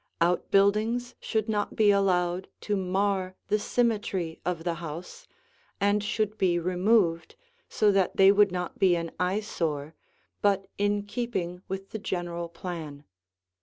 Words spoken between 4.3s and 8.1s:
of the house and should be removed so